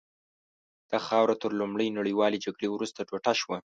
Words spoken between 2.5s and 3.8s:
وروسته ټوټه شوه.